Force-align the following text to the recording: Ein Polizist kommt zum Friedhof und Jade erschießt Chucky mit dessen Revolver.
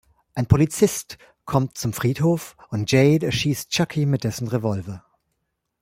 Ein 0.33 0.47
Polizist 0.47 1.19
kommt 1.45 1.77
zum 1.77 1.93
Friedhof 1.93 2.57
und 2.69 2.91
Jade 2.91 3.23
erschießt 3.27 3.69
Chucky 3.69 4.07
mit 4.07 4.23
dessen 4.23 4.47
Revolver. 4.47 5.05